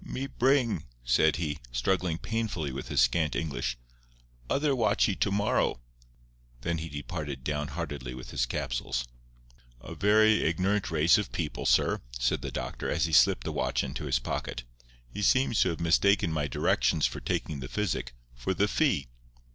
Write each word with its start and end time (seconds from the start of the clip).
"Me 0.03 0.25
bring," 0.25 0.83
said 1.03 1.35
he, 1.35 1.59
struggling 1.71 2.17
painfully 2.17 2.71
with 2.71 2.87
his 2.87 3.01
scant 3.01 3.35
English, 3.35 3.77
"other 4.49 4.73
watchy 4.73 5.13
to 5.13 5.29
morrow." 5.29 5.79
Then 6.61 6.79
he 6.79 6.89
departed 6.89 7.43
downheartedly 7.43 8.15
with 8.15 8.31
his 8.31 8.47
capsules. 8.47 9.05
"A 9.79 9.93
very 9.93 10.41
ignorant 10.41 10.89
race 10.89 11.19
of 11.19 11.31
people, 11.31 11.67
sir," 11.67 12.01
said 12.17 12.41
the 12.41 12.49
doctor, 12.49 12.89
as 12.89 13.05
he 13.05 13.13
slipped 13.13 13.43
the 13.43 13.51
watch 13.51 13.83
into 13.83 14.05
his 14.05 14.17
pocket. 14.17 14.63
"He 15.07 15.21
seems 15.21 15.61
to 15.61 15.69
have 15.69 15.79
mistaken 15.79 16.31
my 16.33 16.47
directions 16.47 17.05
for 17.05 17.19
taking 17.19 17.59
the 17.59 17.69
physic 17.69 18.15
for 18.33 18.55
the 18.55 18.67
fee. 18.67 19.07